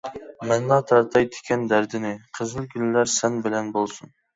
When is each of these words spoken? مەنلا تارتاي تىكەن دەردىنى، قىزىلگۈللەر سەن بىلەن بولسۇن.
مەنلا 0.51 0.79
تارتاي 0.93 1.29
تىكەن 1.37 1.69
دەردىنى، 1.75 2.17
قىزىلگۈللەر 2.41 3.17
سەن 3.23 3.43
بىلەن 3.49 3.75
بولسۇن. 3.81 4.17